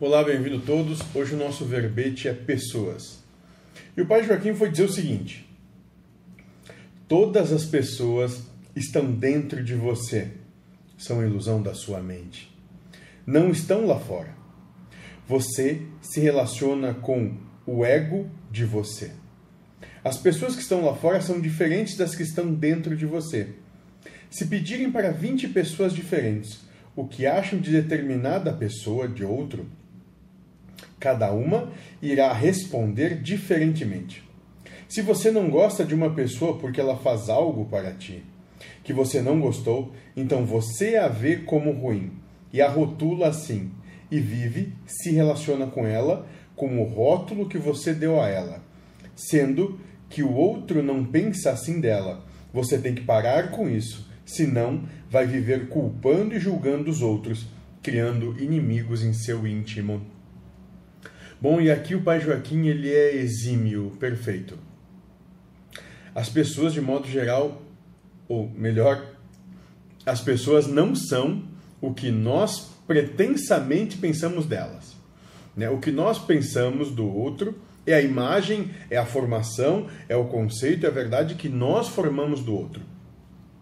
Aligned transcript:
Olá, 0.00 0.24
bem-vindo 0.24 0.58
todos. 0.58 0.98
Hoje 1.14 1.36
o 1.36 1.38
nosso 1.38 1.64
verbete 1.64 2.26
é 2.26 2.32
pessoas. 2.32 3.22
E 3.96 4.02
o 4.02 4.06
pai 4.06 4.24
Joaquim 4.24 4.52
foi 4.52 4.68
dizer 4.68 4.82
o 4.86 4.92
seguinte: 4.92 5.48
Todas 7.06 7.52
as 7.52 7.64
pessoas 7.64 8.42
estão 8.74 9.08
dentro 9.08 9.62
de 9.62 9.76
você, 9.76 10.32
são 10.98 11.24
ilusão 11.24 11.62
da 11.62 11.74
sua 11.74 12.00
mente. 12.00 12.52
Não 13.24 13.50
estão 13.50 13.86
lá 13.86 14.00
fora. 14.00 14.34
Você 15.28 15.82
se 16.02 16.18
relaciona 16.18 16.92
com 16.92 17.36
o 17.64 17.84
ego 17.84 18.28
de 18.50 18.64
você. 18.64 19.12
As 20.02 20.18
pessoas 20.18 20.56
que 20.56 20.62
estão 20.62 20.84
lá 20.84 20.96
fora 20.96 21.20
são 21.20 21.40
diferentes 21.40 21.96
das 21.96 22.16
que 22.16 22.24
estão 22.24 22.52
dentro 22.52 22.96
de 22.96 23.06
você. 23.06 23.50
Se 24.28 24.46
pedirem 24.46 24.90
para 24.90 25.12
20 25.12 25.48
pessoas 25.50 25.92
diferentes 25.92 26.64
o 26.96 27.06
que 27.06 27.26
acham 27.26 27.60
de 27.60 27.70
determinada 27.70 28.52
pessoa, 28.52 29.08
de 29.08 29.24
outro, 29.24 29.66
Cada 30.98 31.32
uma 31.32 31.70
irá 32.00 32.32
responder 32.32 33.20
diferentemente. 33.20 34.22
Se 34.88 35.02
você 35.02 35.30
não 35.30 35.50
gosta 35.50 35.84
de 35.84 35.94
uma 35.94 36.10
pessoa 36.10 36.58
porque 36.58 36.80
ela 36.80 36.96
faz 36.96 37.28
algo 37.28 37.64
para 37.66 37.92
ti 37.92 38.22
que 38.82 38.92
você 38.92 39.20
não 39.20 39.40
gostou, 39.40 39.92
então 40.16 40.44
você 40.44 40.96
a 40.96 41.08
vê 41.08 41.36
como 41.36 41.72
ruim 41.72 42.12
e 42.52 42.60
a 42.60 42.68
rotula 42.68 43.28
assim 43.28 43.70
e 44.10 44.20
vive, 44.20 44.72
se 44.86 45.10
relaciona 45.10 45.66
com 45.66 45.86
ela 45.86 46.26
com 46.54 46.80
o 46.80 46.84
rótulo 46.84 47.48
que 47.48 47.58
você 47.58 47.92
deu 47.92 48.20
a 48.20 48.28
ela, 48.28 48.62
sendo 49.16 49.80
que 50.08 50.22
o 50.22 50.32
outro 50.32 50.82
não 50.82 51.04
pensa 51.04 51.50
assim 51.50 51.80
dela. 51.80 52.24
Você 52.52 52.78
tem 52.78 52.94
que 52.94 53.02
parar 53.02 53.50
com 53.50 53.68
isso, 53.68 54.08
senão 54.24 54.84
vai 55.10 55.26
viver 55.26 55.68
culpando 55.68 56.34
e 56.34 56.38
julgando 56.38 56.90
os 56.90 57.02
outros, 57.02 57.46
criando 57.82 58.40
inimigos 58.40 59.02
em 59.02 59.12
seu 59.12 59.46
íntimo. 59.46 60.00
Bom, 61.40 61.60
e 61.60 61.70
aqui 61.70 61.94
o 61.94 62.02
pai 62.02 62.20
Joaquim 62.20 62.66
ele 62.66 62.92
é 62.92 63.16
exímio, 63.16 63.92
perfeito. 64.00 64.58
As 66.14 66.28
pessoas, 66.28 66.72
de 66.72 66.80
modo 66.80 67.06
geral, 67.08 67.62
ou 68.28 68.48
melhor, 68.48 69.04
as 70.06 70.20
pessoas 70.20 70.66
não 70.66 70.94
são 70.94 71.44
o 71.80 71.92
que 71.92 72.10
nós 72.10 72.70
pretensamente 72.86 73.96
pensamos 73.96 74.46
delas. 74.46 74.96
Né? 75.56 75.68
O 75.68 75.78
que 75.78 75.90
nós 75.90 76.18
pensamos 76.18 76.90
do 76.90 77.06
outro 77.06 77.58
é 77.86 77.94
a 77.94 78.00
imagem, 78.00 78.70
é 78.90 78.96
a 78.96 79.04
formação, 79.04 79.88
é 80.08 80.16
o 80.16 80.26
conceito, 80.26 80.86
é 80.86 80.88
a 80.88 80.92
verdade 80.92 81.34
que 81.34 81.48
nós 81.48 81.88
formamos 81.88 82.40
do 82.40 82.54
outro. 82.54 82.82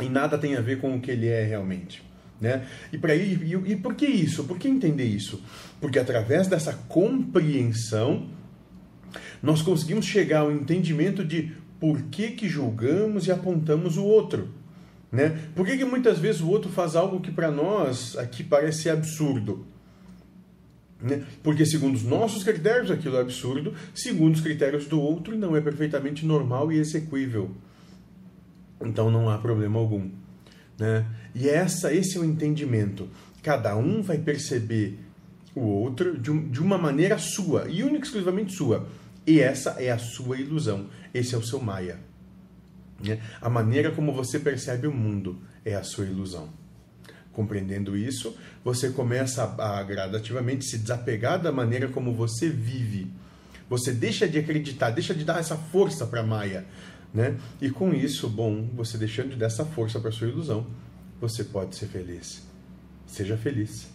E 0.00 0.08
nada 0.08 0.38
tem 0.38 0.56
a 0.56 0.60
ver 0.60 0.80
com 0.80 0.96
o 0.96 1.00
que 1.00 1.10
ele 1.10 1.28
é 1.28 1.42
realmente. 1.42 2.02
Né? 2.40 2.66
E, 2.92 2.98
para 2.98 3.14
e, 3.14 3.54
e 3.66 3.76
por 3.76 3.94
que 3.94 4.06
isso? 4.06 4.44
Por 4.44 4.58
que 4.58 4.68
entender 4.68 5.04
isso? 5.04 5.42
Porque 5.80 5.98
através 5.98 6.48
dessa 6.48 6.72
compreensão 6.88 8.28
nós 9.42 9.62
conseguimos 9.62 10.06
chegar 10.06 10.40
ao 10.40 10.52
entendimento 10.52 11.24
de 11.24 11.52
por 11.78 12.02
que, 12.04 12.30
que 12.30 12.48
julgamos 12.48 13.26
e 13.26 13.32
apontamos 13.32 13.96
o 13.96 14.04
outro. 14.04 14.48
Né? 15.12 15.38
Por 15.54 15.64
que, 15.66 15.76
que 15.76 15.84
muitas 15.84 16.18
vezes 16.18 16.40
o 16.40 16.48
outro 16.48 16.70
faz 16.70 16.96
algo 16.96 17.20
que 17.20 17.30
para 17.30 17.50
nós 17.50 18.16
aqui 18.16 18.42
parece 18.42 18.90
absurdo? 18.90 19.66
Né? 21.00 21.22
Porque, 21.42 21.66
segundo 21.66 21.94
os 21.94 22.02
nossos 22.02 22.42
critérios, 22.42 22.90
aquilo 22.90 23.16
é 23.16 23.20
absurdo, 23.20 23.74
segundo 23.94 24.34
os 24.34 24.40
critérios 24.40 24.86
do 24.86 25.00
outro, 25.00 25.36
não 25.36 25.54
é 25.54 25.60
perfeitamente 25.60 26.24
normal 26.24 26.72
e 26.72 26.78
execuível. 26.78 27.50
Então 28.80 29.10
não 29.10 29.28
há 29.28 29.38
problema 29.38 29.78
algum. 29.78 30.10
Né? 30.78 31.06
E 31.34 31.48
essa, 31.48 31.92
esse 31.92 32.16
é 32.16 32.20
o 32.20 32.24
entendimento. 32.24 33.08
Cada 33.42 33.76
um 33.76 34.02
vai 34.02 34.18
perceber 34.18 34.98
o 35.54 35.60
outro 35.60 36.18
de, 36.18 36.30
um, 36.30 36.48
de 36.48 36.60
uma 36.60 36.76
maneira 36.76 37.18
sua, 37.18 37.66
e 37.68 37.82
única 37.82 38.06
exclusivamente 38.06 38.52
sua. 38.54 38.88
E 39.26 39.40
essa 39.40 39.76
é 39.78 39.90
a 39.90 39.98
sua 39.98 40.38
ilusão. 40.38 40.86
Esse 41.12 41.34
é 41.34 41.38
o 41.38 41.42
seu 41.42 41.60
Maia. 41.60 41.98
Né? 43.02 43.20
A 43.40 43.48
maneira 43.48 43.90
como 43.90 44.12
você 44.12 44.38
percebe 44.38 44.86
o 44.86 44.92
mundo 44.92 45.38
é 45.64 45.74
a 45.74 45.82
sua 45.82 46.04
ilusão. 46.04 46.48
Compreendendo 47.32 47.96
isso, 47.96 48.36
você 48.64 48.90
começa 48.90 49.42
a, 49.42 49.80
a 49.80 49.82
gradativamente 49.82 50.64
se 50.64 50.78
desapegar 50.78 51.40
da 51.40 51.50
maneira 51.50 51.88
como 51.88 52.12
você 52.14 52.48
vive. 52.48 53.10
Você 53.68 53.92
deixa 53.92 54.28
de 54.28 54.38
acreditar, 54.38 54.90
deixa 54.90 55.14
de 55.14 55.24
dar 55.24 55.40
essa 55.40 55.56
força 55.56 56.06
para 56.06 56.22
Maia. 56.22 56.64
Né? 57.14 57.38
E 57.60 57.70
com 57.70 57.94
isso, 57.94 58.28
bom, 58.28 58.68
você 58.74 58.98
deixando 58.98 59.30
de 59.30 59.36
dar 59.36 59.46
essa 59.46 59.64
força 59.64 60.00
para 60.00 60.10
sua 60.10 60.26
ilusão, 60.26 60.66
você 61.20 61.44
pode 61.44 61.76
ser 61.76 61.86
feliz. 61.86 62.42
Seja 63.06 63.36
feliz. 63.36 63.93